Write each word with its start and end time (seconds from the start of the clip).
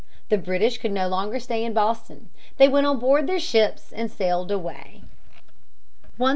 The 0.29 0.37
British 0.39 0.79
could 0.79 0.93
no 0.93 1.07
longer 1.07 1.39
stay 1.39 1.63
in 1.63 1.73
Boston. 1.73 2.31
They 2.57 2.67
went 2.67 2.87
on 2.87 2.97
board 2.97 3.27
their 3.27 3.39
ships 3.39 3.91
and 3.93 4.09
sailed 4.09 4.49
away 4.49 5.03
(March, 5.05 5.13
1776). 6.17 6.23